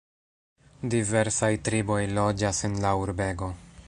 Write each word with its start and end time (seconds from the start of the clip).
Diversaj 0.93 1.51
triboj 1.69 2.01
loĝas 2.21 2.63
en 2.71 2.81
la 2.87 2.95
urbego. 3.05 3.53